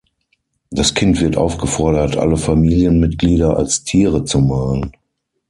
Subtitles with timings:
[0.71, 4.93] Das Kind wird aufgefordert, alle Familienmitglieder als Tiere zu malen.